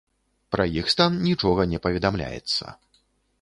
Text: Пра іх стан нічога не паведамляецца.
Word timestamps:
Пра 0.55 0.65
іх 0.79 0.89
стан 0.93 1.19
нічога 1.27 1.67
не 1.75 1.81
паведамляецца. 1.85 2.75